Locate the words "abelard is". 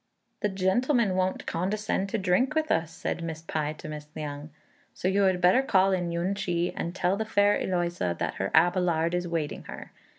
8.55-9.25